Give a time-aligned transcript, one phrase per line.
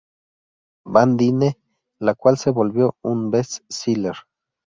[0.85, 1.59] Van Dine,
[1.99, 4.15] la cual se volvió un best-seller.